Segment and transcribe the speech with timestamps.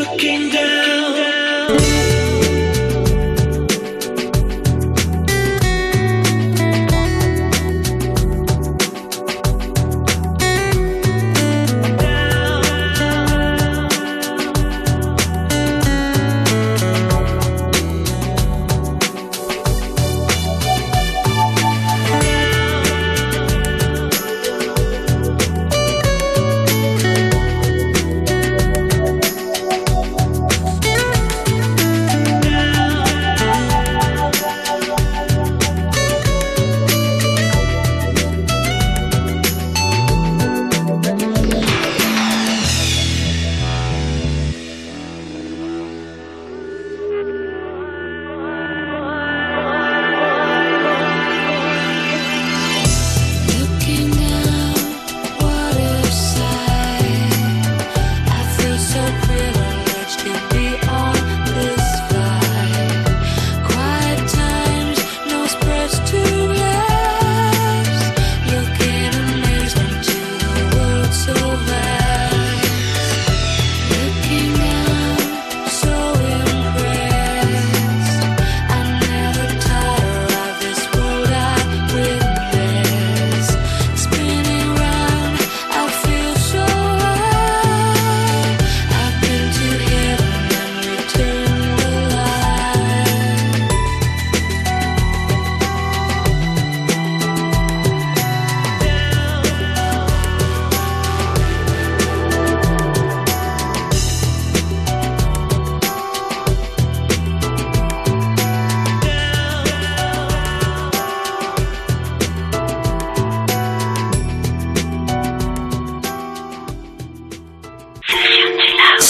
[0.00, 2.21] looking down.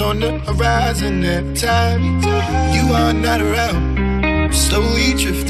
[0.00, 2.02] On the horizon every time
[2.74, 4.54] you are not around.
[4.54, 5.49] Slowly drifting,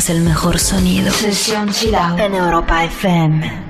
[0.00, 1.12] escuchas el mejor sonido.
[1.12, 3.69] Sesión Chilao en Europa FM.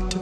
[0.00, 0.21] to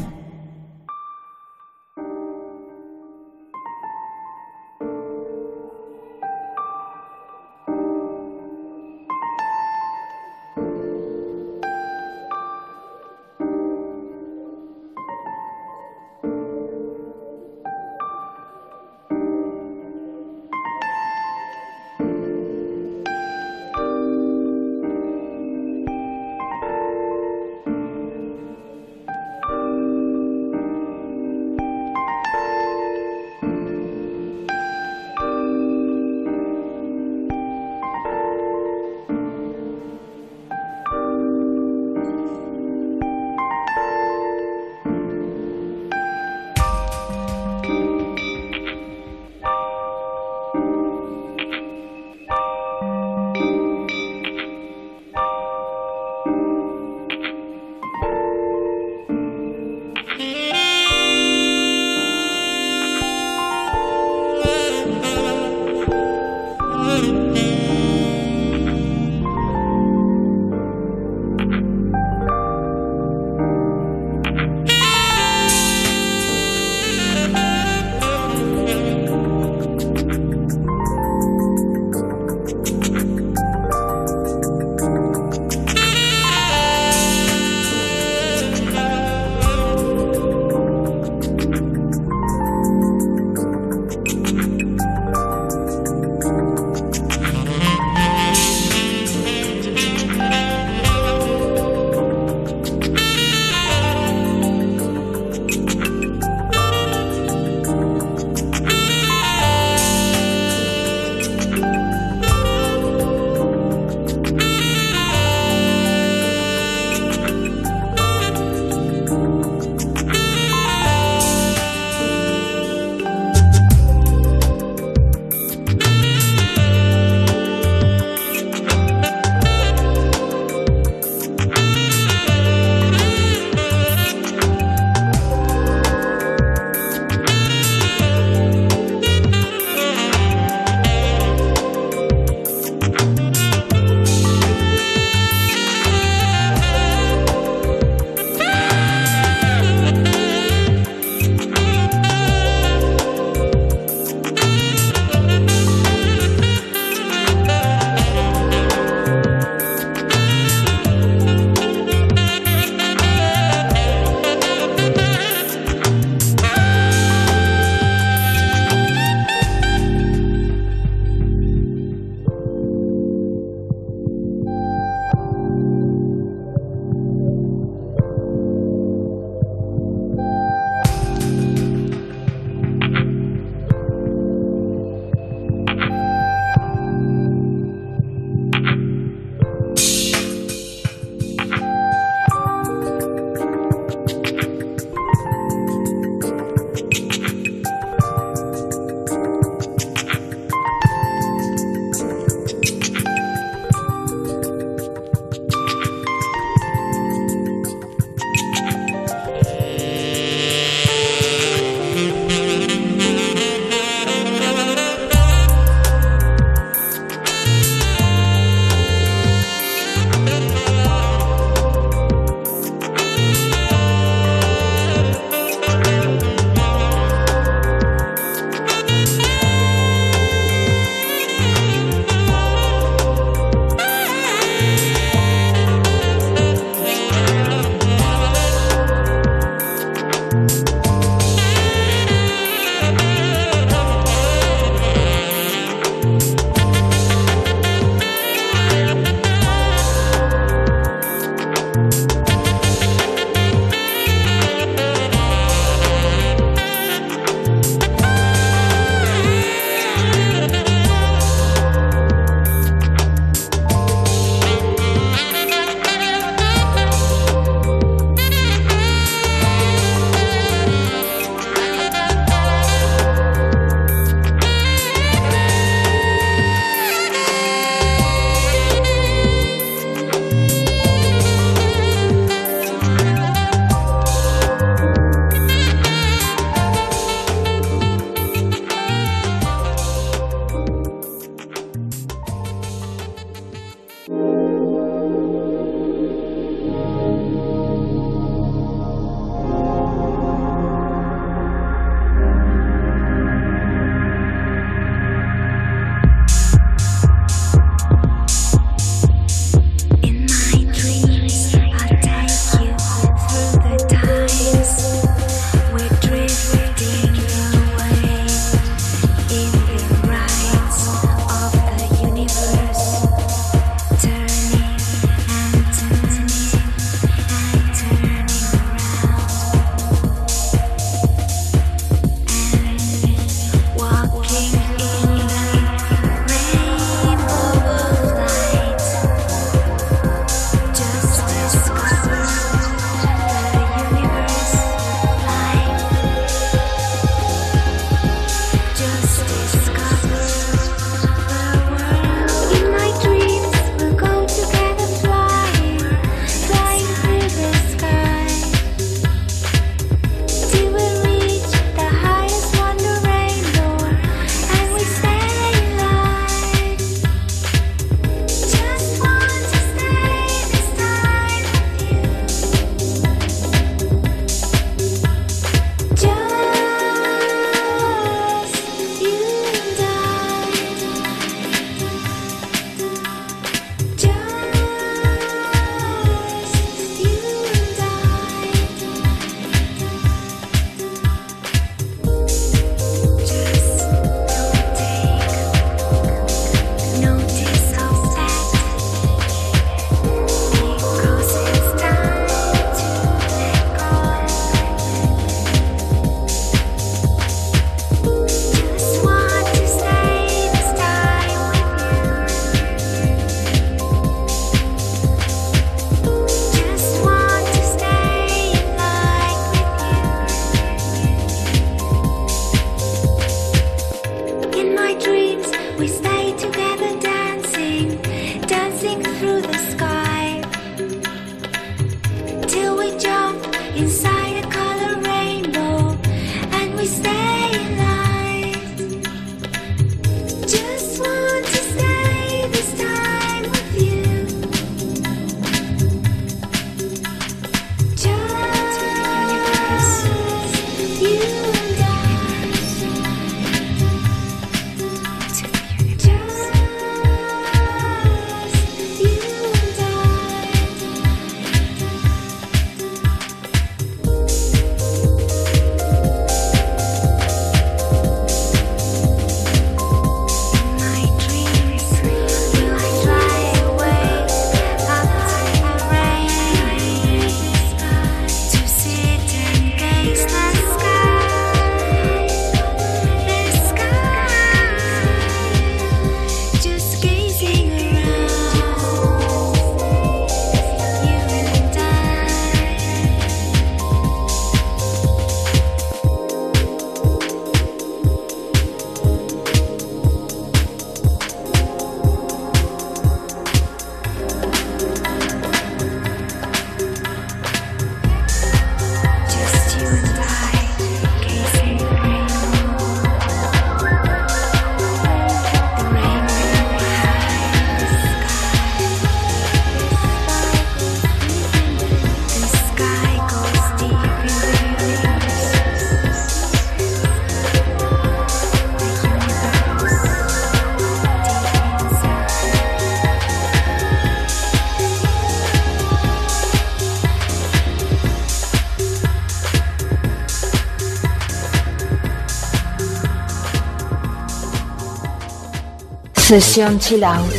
[546.31, 547.29] Sesión chill out.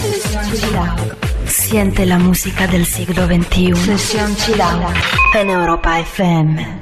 [1.46, 3.74] Siente la música del siglo XXI.
[3.74, 4.94] Sesión chill out.
[5.34, 6.81] En Europa FM.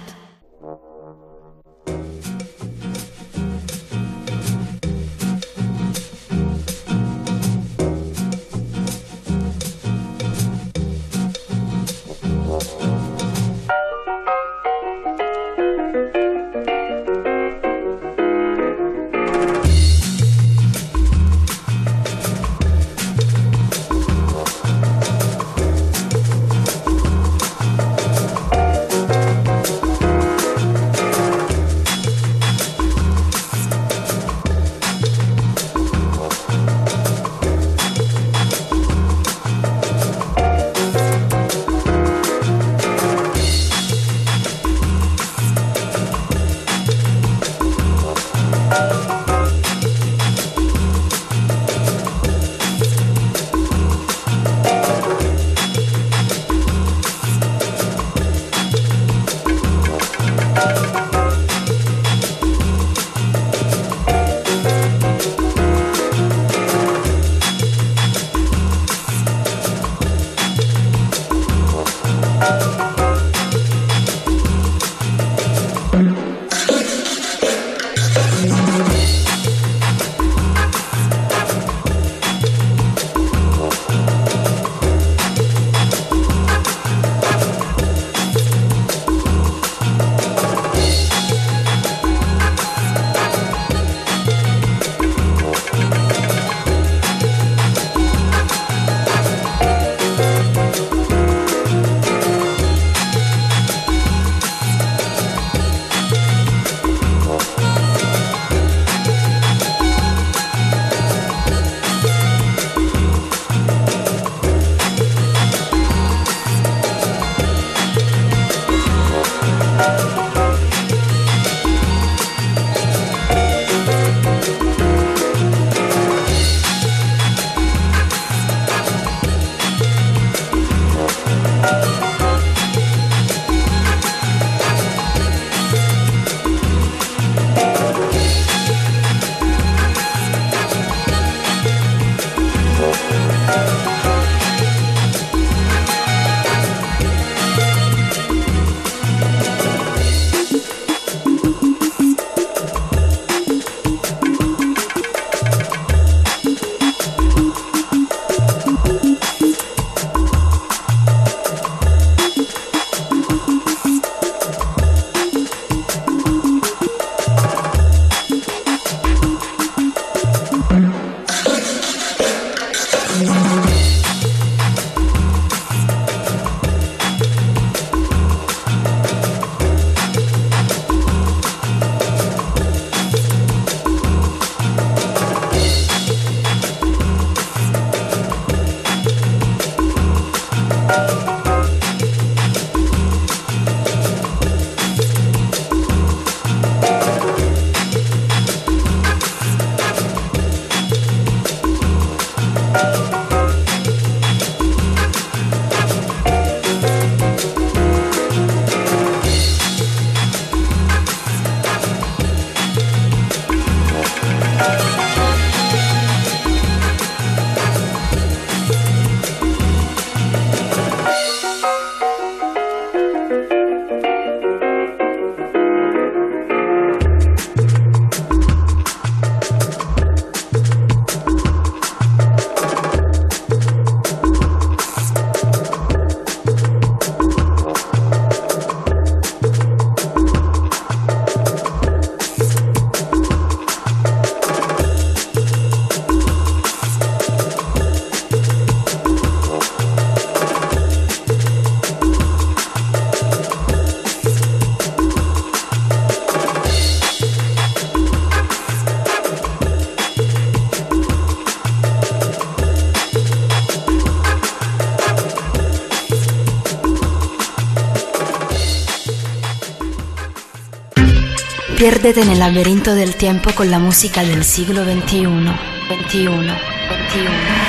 [271.81, 275.23] Piérdete en el laberinto del tiempo con la música del siglo XXI.
[275.23, 275.51] 21,
[275.89, 276.53] 21.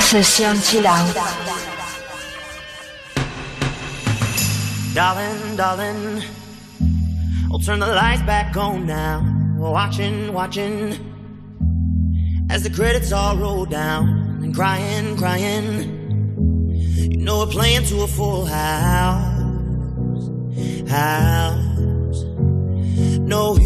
[0.00, 1.16] Sesión Chill Out.
[4.92, 6.22] Darling, darling,
[7.50, 9.24] I'll turn the lights back on now.
[9.56, 10.92] Watching, watching,
[12.50, 16.68] as the credits all roll down, and crying, crying.
[17.10, 19.32] You know we're playing to a full house.
[20.90, 21.41] house.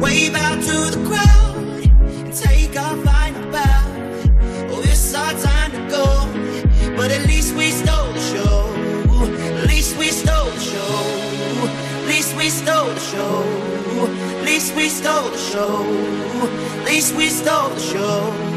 [0.00, 1.56] Wave out to the crowd
[2.24, 2.96] and take our.
[4.72, 8.72] Oh, it's our time to go, but at least we stole the show.
[9.60, 11.68] At least we stole the show.
[12.00, 13.44] At least we stole the show.
[14.38, 15.84] At least we stole the show.
[16.80, 18.49] At least we stole the show.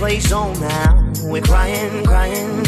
[0.00, 1.12] The on now.
[1.24, 2.64] We're crying, crying.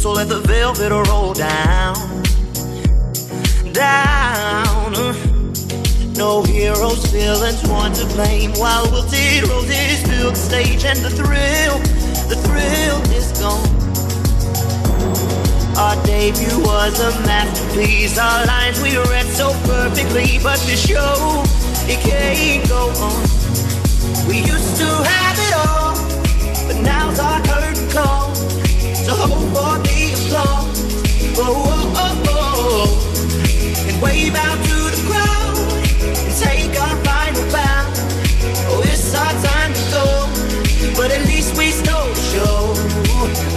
[0.00, 1.94] So let the velvet roll down.
[3.74, 4.92] Down.
[6.14, 8.52] No heroes, villains, one to blame.
[8.52, 11.78] While wilted roses fill the stage, and the thrill,
[12.32, 13.60] the thrill is gone.
[15.76, 18.16] Our debut was a masterpiece.
[18.16, 21.44] Our lines we read so perfectly, but the show
[21.86, 23.20] it can't go on.
[24.26, 25.29] We used to have
[26.82, 28.34] now's our curtain call.
[28.34, 30.78] So hold for the applause.
[31.38, 33.88] Oh, oh, oh, oh.
[33.88, 35.56] And wave out to the crowd
[36.02, 37.84] and take our final bow.
[38.70, 40.06] Oh, it's our time to go,
[40.96, 42.74] but at least we stole the show.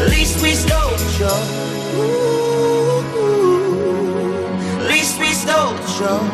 [0.01, 1.39] At least we stole the show.
[4.81, 6.32] At least we stole the show.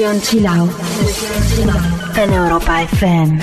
[0.00, 0.32] Out
[2.16, 3.38] en Europa FM.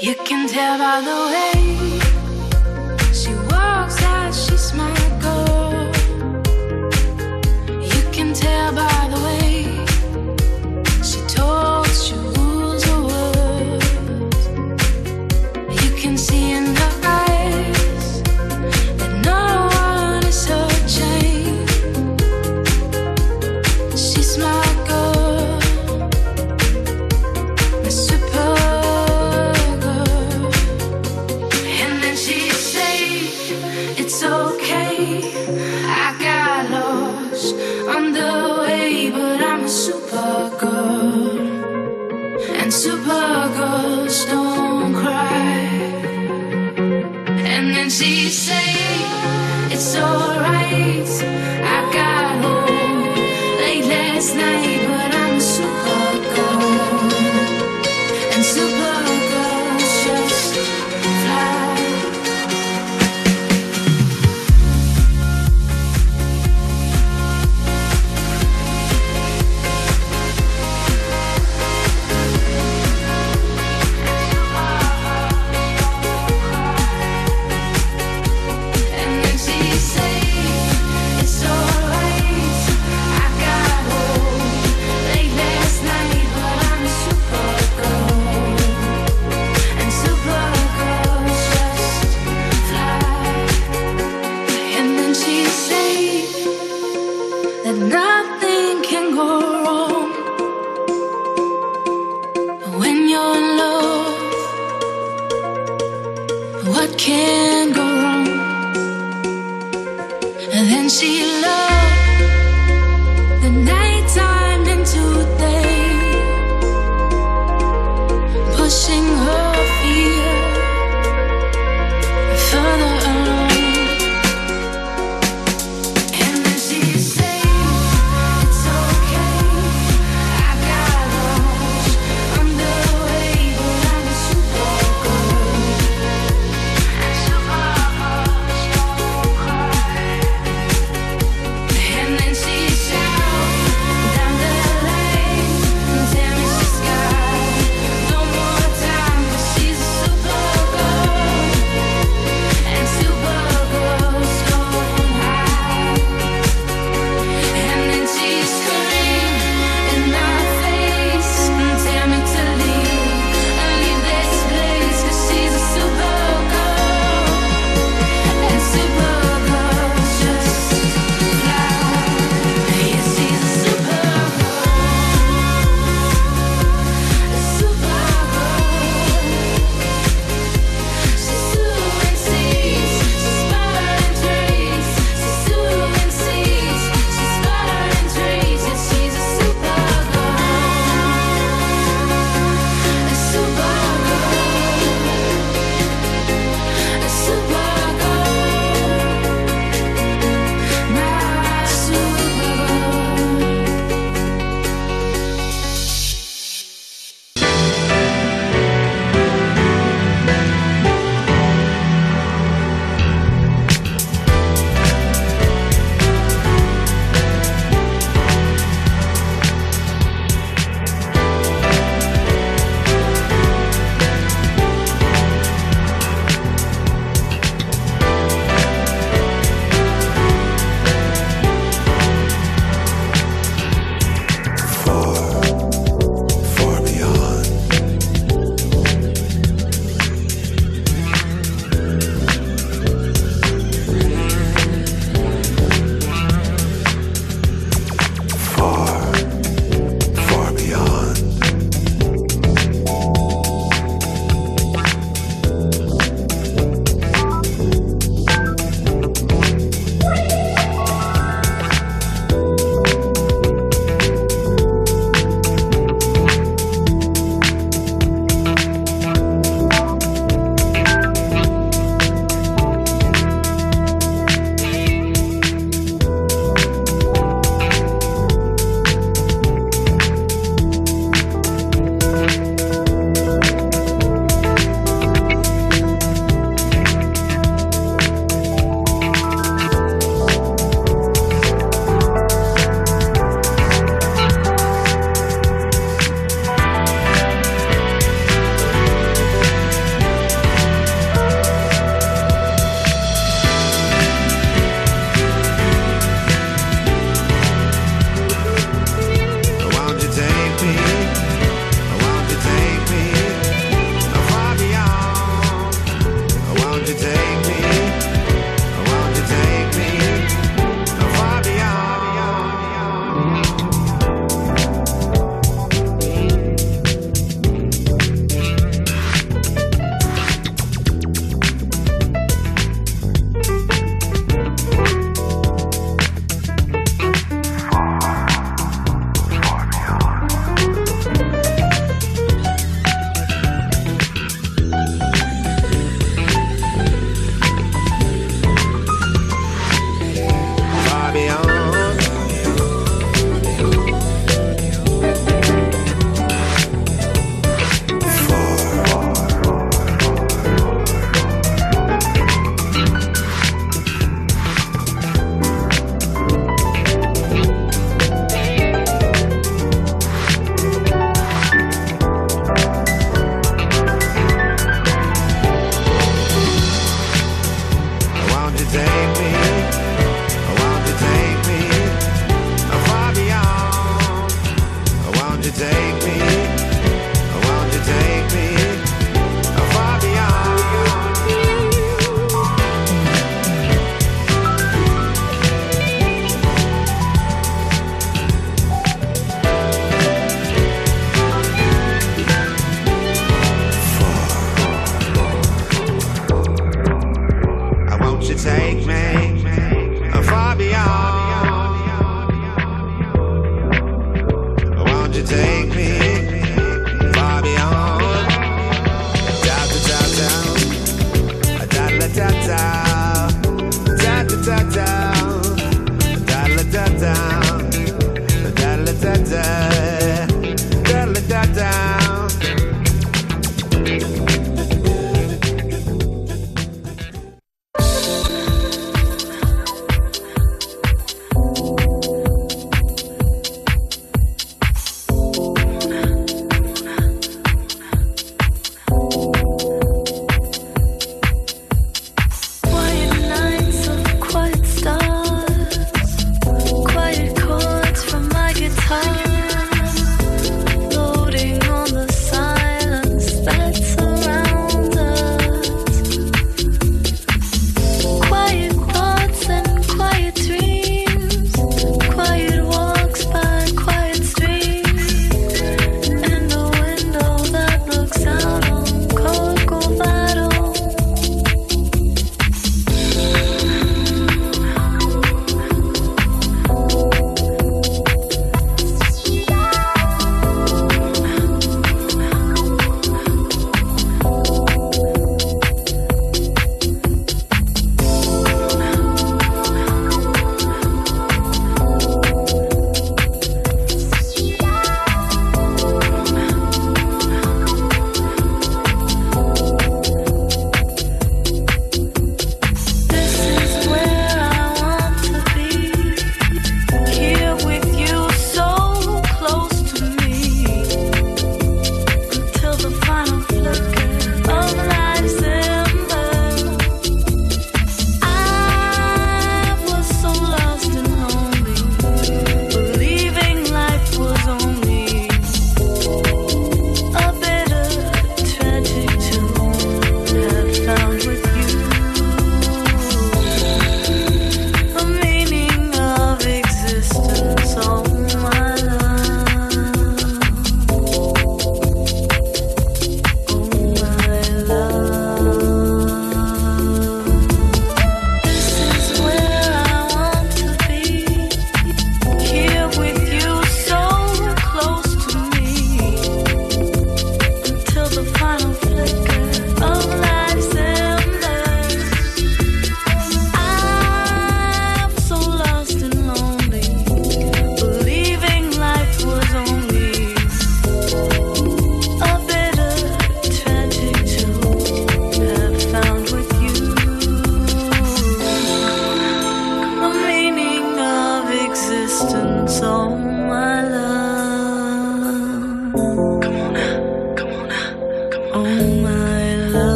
[0.00, 1.49] You can tell by the way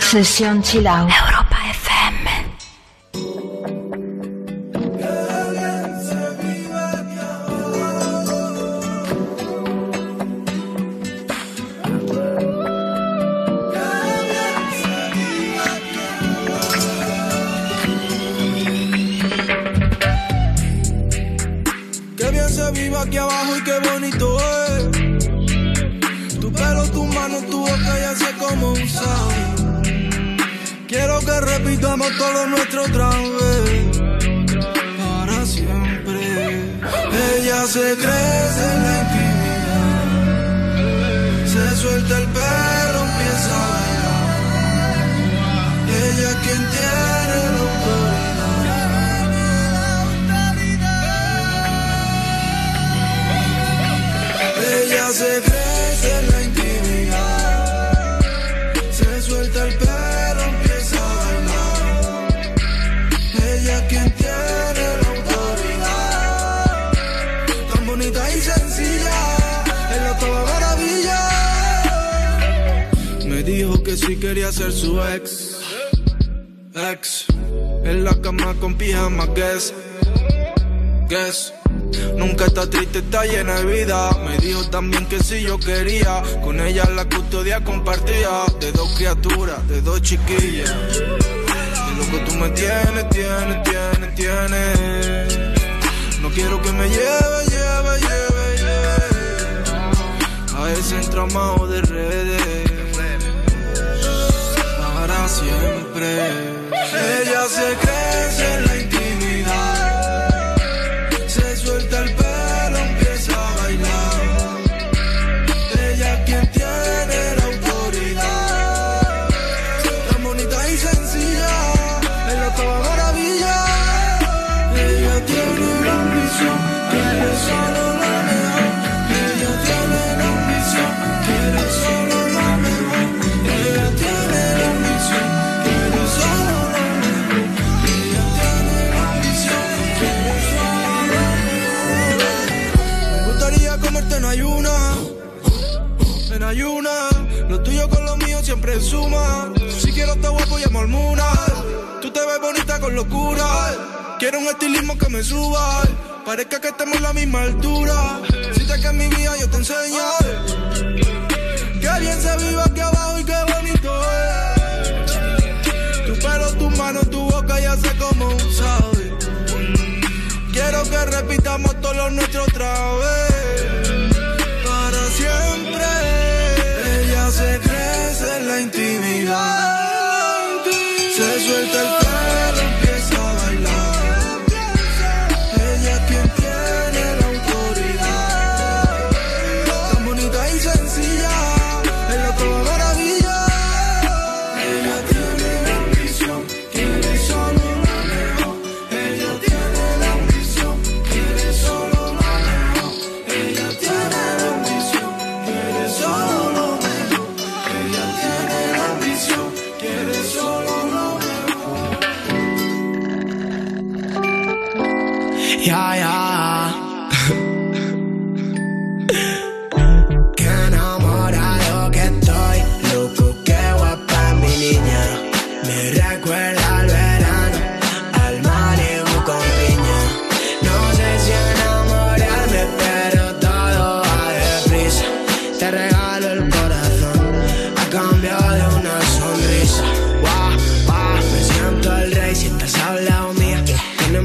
[0.00, 0.88] sesión chill.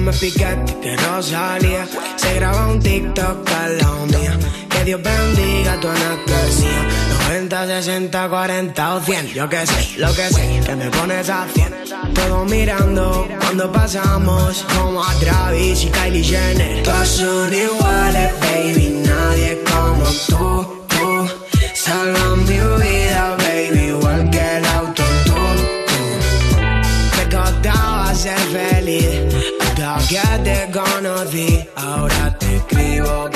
[0.06, 1.88] me que no salía.
[2.16, 4.38] Se graba un TikTok para la mía.
[4.70, 6.88] Que Dios bendiga tu anestesia.
[7.30, 9.28] 90, 60, 40 o 100.
[9.34, 11.74] Yo que sé, lo que sé, que me pones a 100.
[12.14, 14.64] Todos mirando cuando pasamos.
[14.78, 16.84] Como a Travis y Kylie Jenner.
[16.84, 19.02] Todos son iguales, baby.
[19.04, 21.30] Nadie como tú, tú.
[21.74, 23.88] Salva mi vida, baby.
[23.88, 25.34] Igual que el auto, tú,
[25.88, 27.18] tú.
[27.18, 29.25] Te costaba ser feliz
[31.24, 33.35] di, ahora te escribo.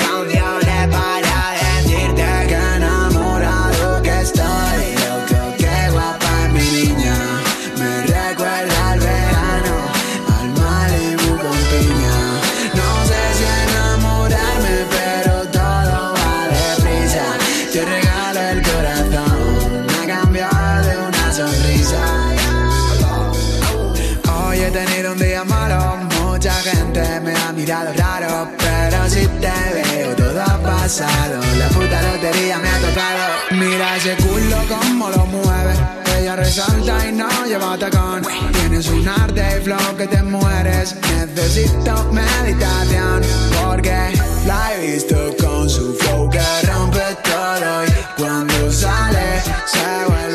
[27.70, 33.22] Mirado raro, pero si te veo todo ha pasado, la puta lotería me ha tocado.
[33.52, 35.74] Mira ese culo como lo mueve,
[36.18, 38.22] ella resalta y no lleva tacón.
[38.54, 43.22] Tienes un arte y flow que te mueres, necesito meditación,
[43.62, 50.29] porque la he visto con su flow que rompe todo y cuando sale se vuelve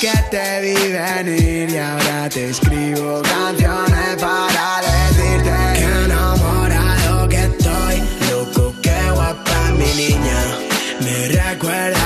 [0.00, 8.02] que te vi venir y ahora te escribo canciones para decirte que enamorado que estoy,
[8.30, 10.40] loco que guapa mi niña,
[11.00, 12.05] me recuerda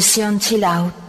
[0.00, 1.01] sessão Chill Out.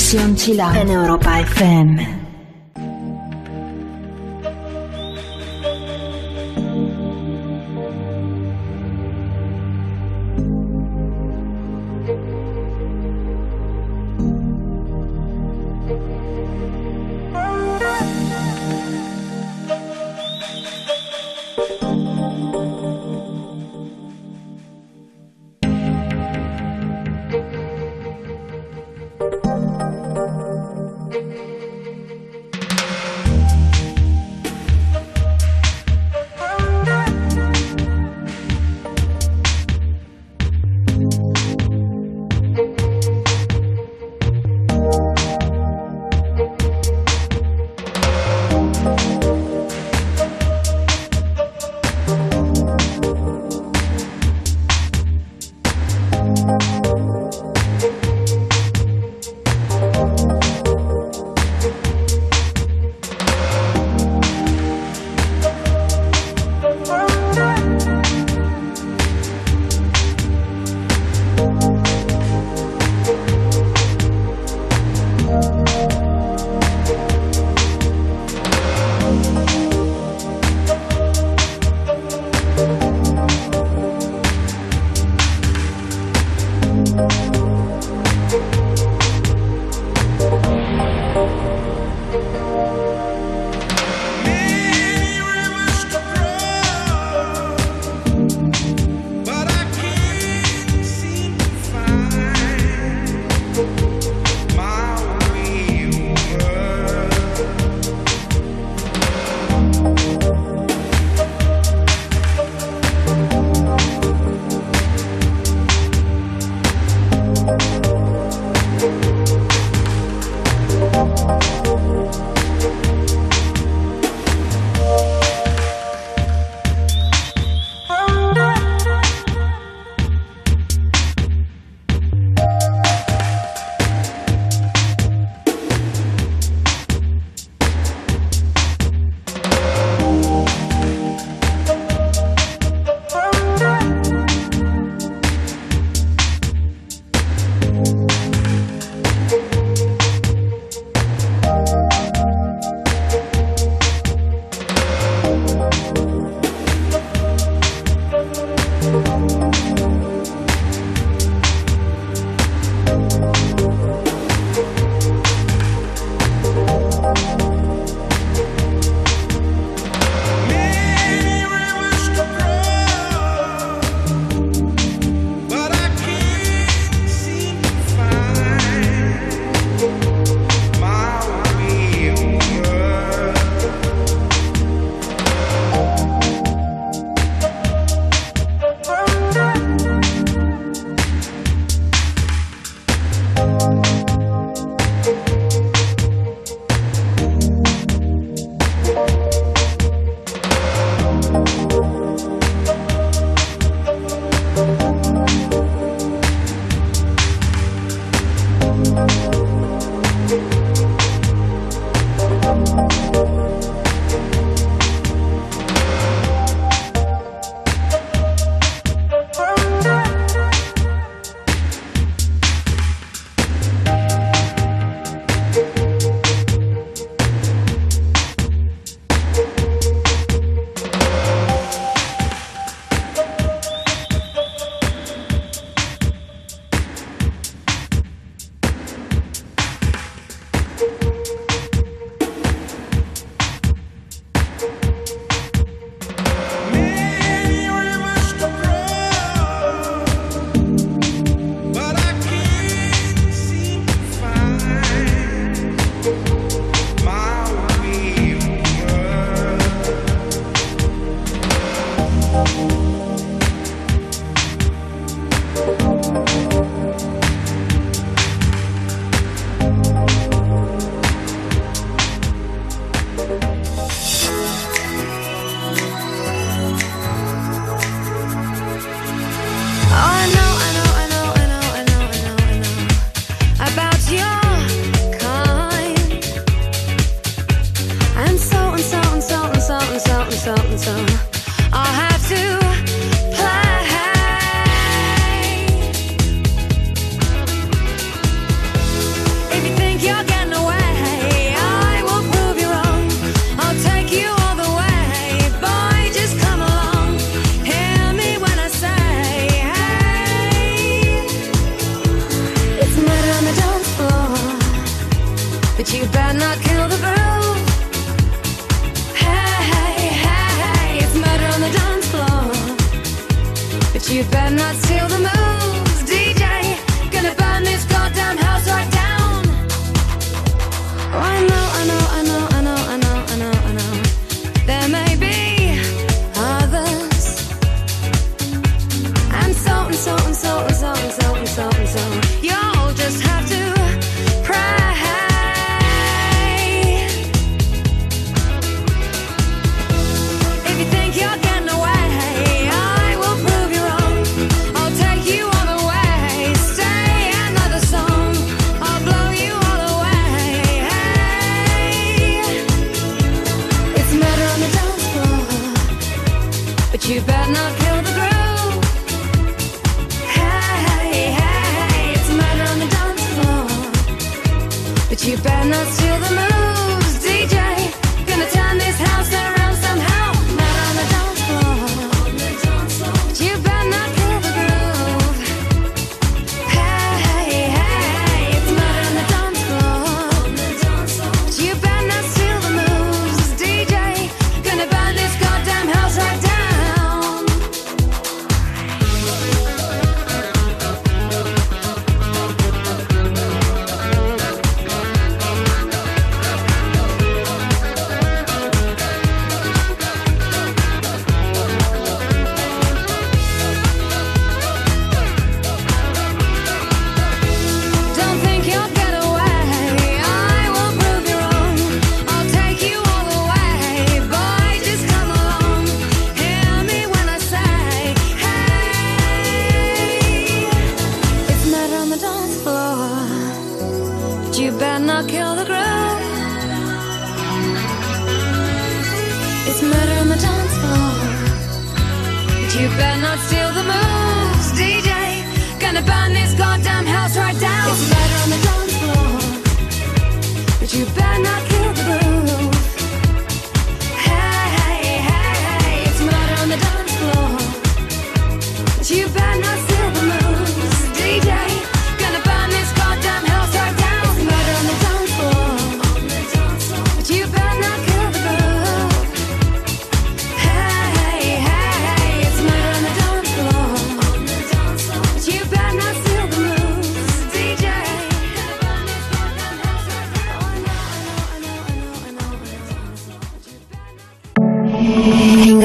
[0.00, 2.19] Lucian Chila en Europa FM.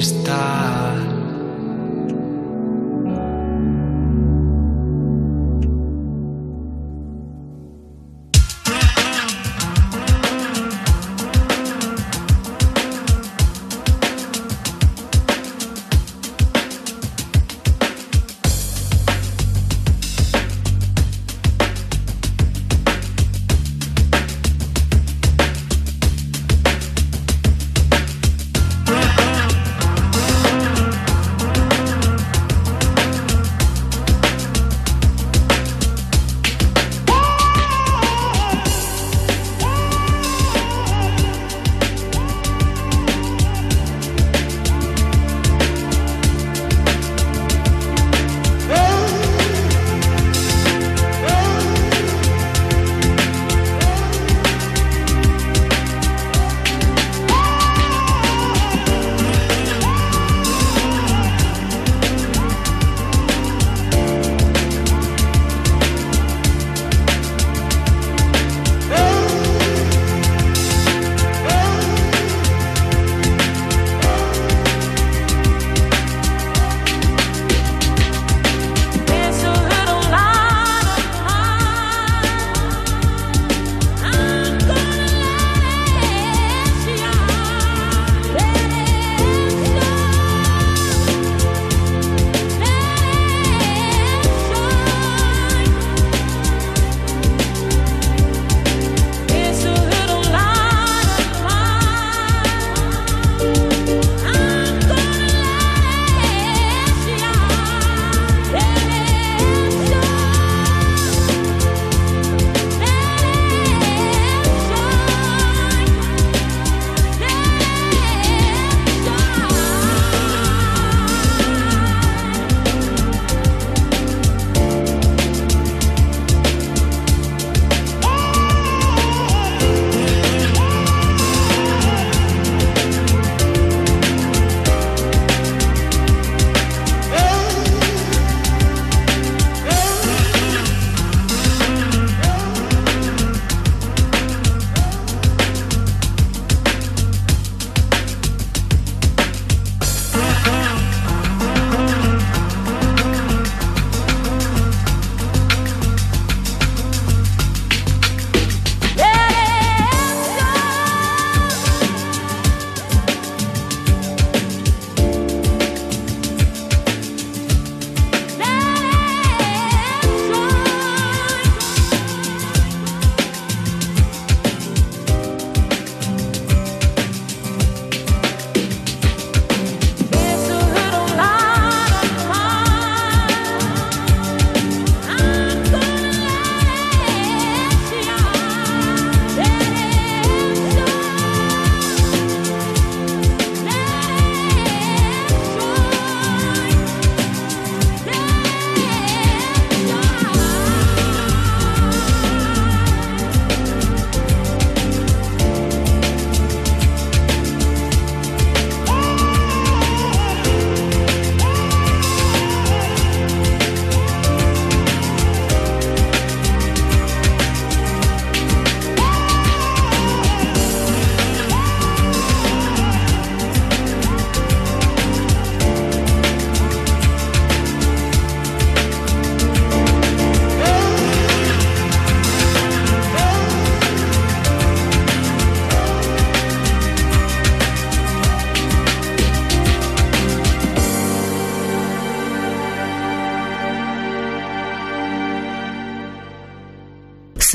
[0.00, 0.79] está.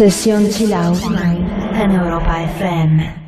[0.00, 3.19] Sesión Chill en Europa FM.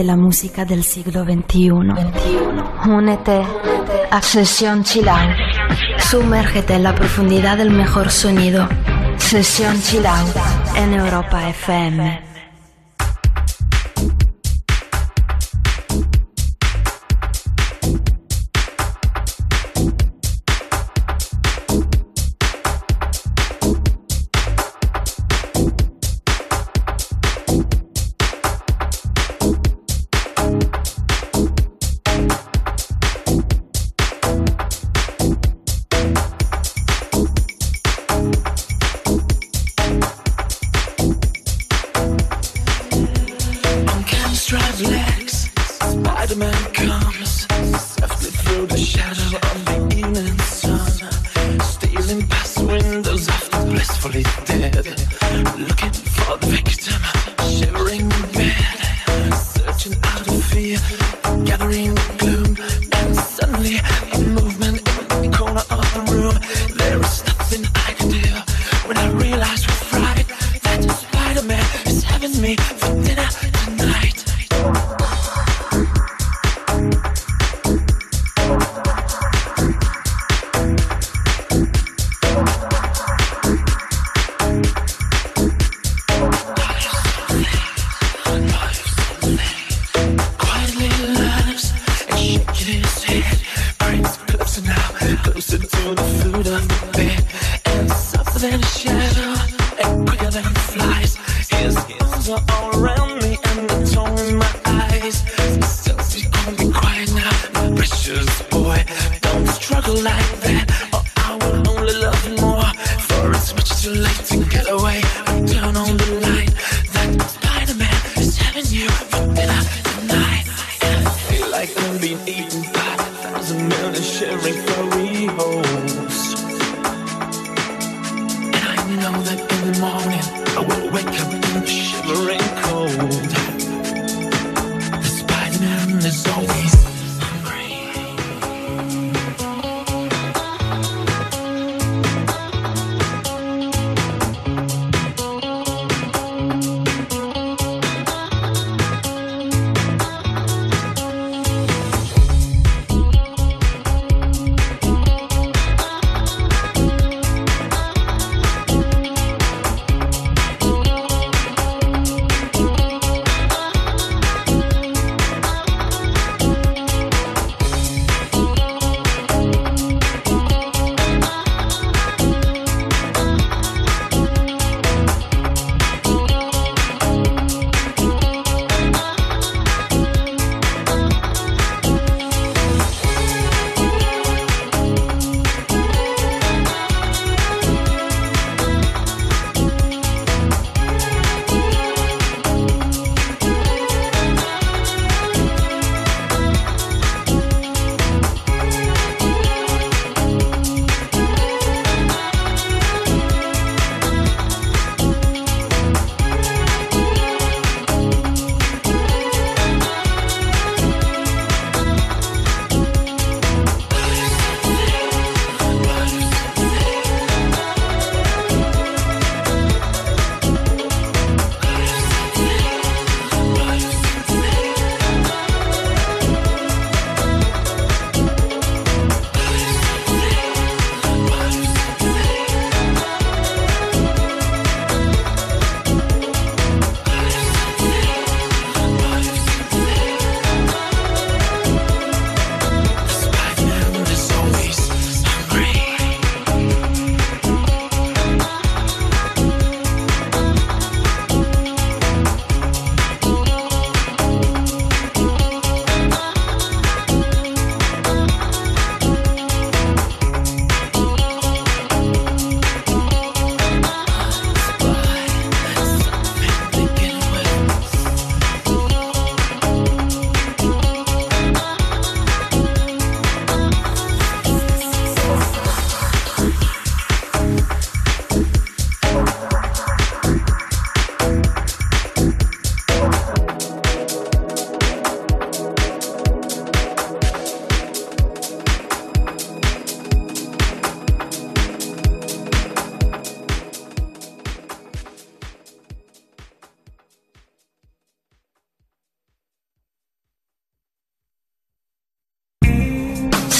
[0.00, 1.70] La música del siglo XXI.
[2.88, 3.42] Únete
[4.10, 5.28] a Sesión Chilau.
[5.98, 8.66] Sumérgete en la profundidad del mejor sonido.
[9.18, 10.26] Sesión Chilau
[10.76, 12.31] en Europa FM.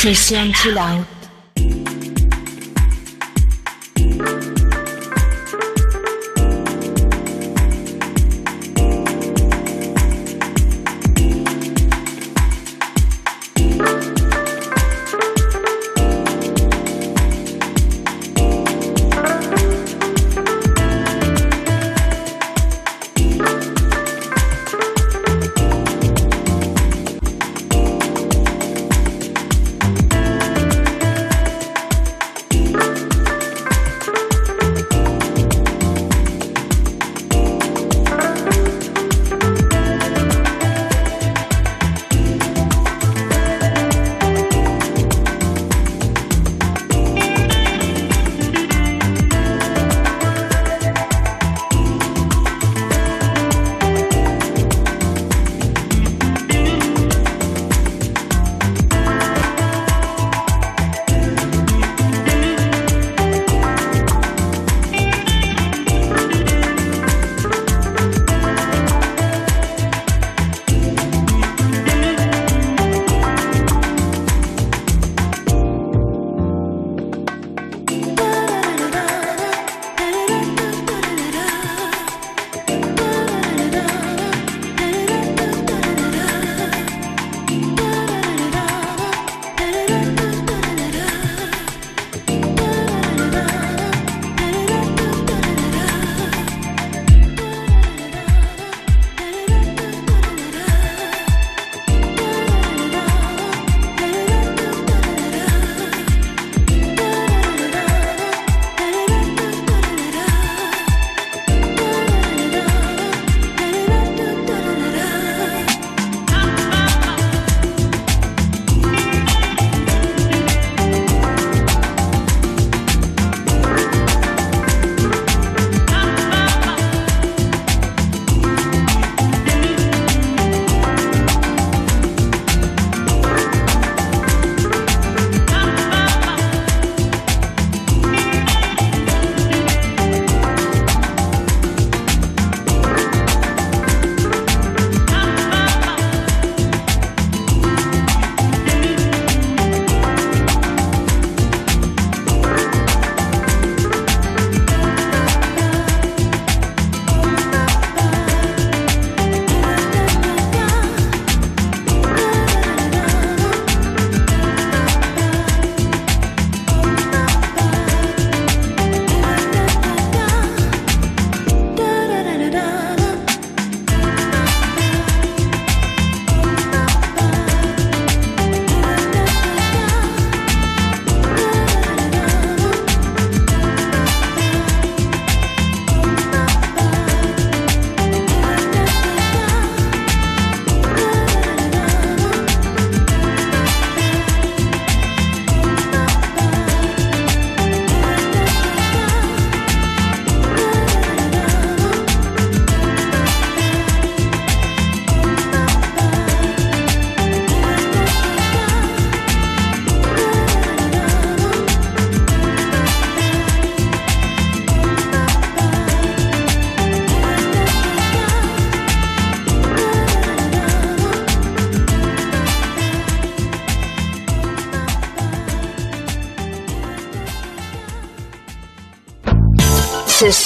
[0.00, 0.80] 水深之流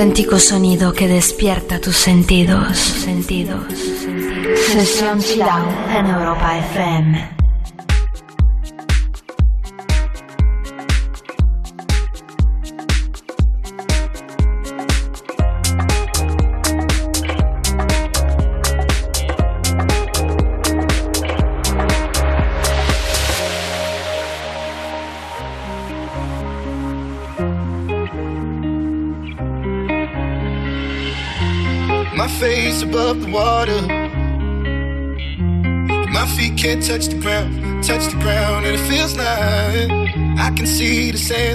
[0.00, 2.78] auténtico sonido que despierta tus sentidos.
[4.66, 7.29] Sesión Chilau en Europa FM.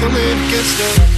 [0.00, 1.17] come in, get stuck.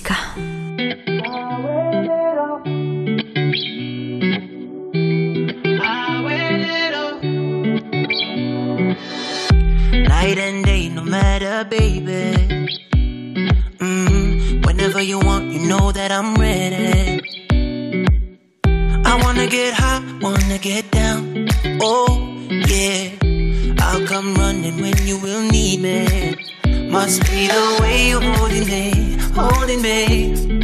[29.81, 30.61] Me.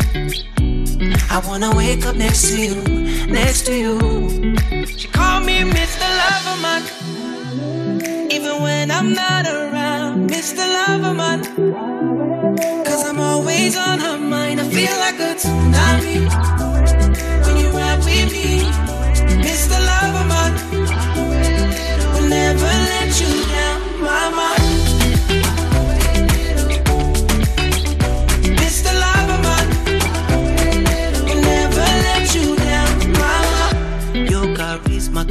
[1.29, 2.75] I wanna wake up next to you,
[3.27, 3.99] next to you.
[4.85, 6.07] She called me Mr.
[6.19, 6.83] Loverman,
[8.31, 10.63] even when I'm not around, Mr.
[10.75, 11.39] Loverman.
[12.85, 14.61] Cause I'm always on her mind.
[14.61, 16.56] I feel like a tsunami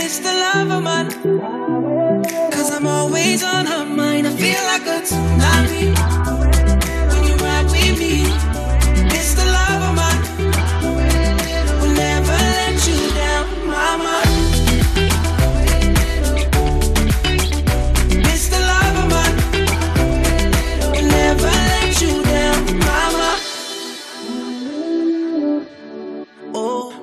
[0.00, 1.10] it's the love of mine.
[2.52, 4.26] Cause I'm always on her mind.
[4.26, 5.84] I feel like a tsunami.
[7.10, 8.14] When you ride with me,
[9.16, 10.22] it's the love of mine.
[11.96, 14.16] Never let you down, mama.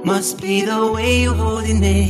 [0.05, 2.04] Must be the way you're holding it.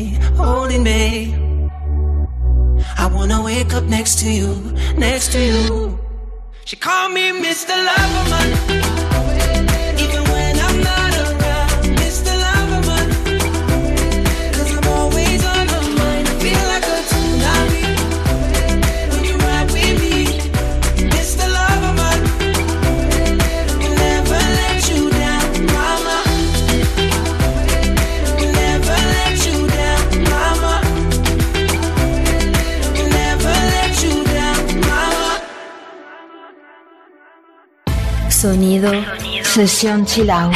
[39.55, 40.51] 此生既然